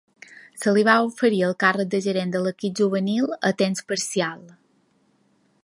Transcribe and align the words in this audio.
Se 0.61 0.71
li 0.77 0.85
va 0.87 0.93
oferir 1.09 1.41
el 1.49 1.53
càrrec 1.63 1.91
de 1.91 1.99
gerent 2.05 2.33
de 2.37 2.41
l'equip 2.45 2.75
juvenil 2.81 3.29
a 3.51 3.53
temps 3.63 3.85
parcial. 3.93 4.43